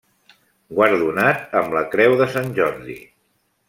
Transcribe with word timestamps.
Guardonat 0.79 1.55
amb 1.61 1.79
la 1.79 1.87
Creu 1.95 2.19
de 2.25 2.31
Sant 2.37 2.53
Jordi. 2.61 3.01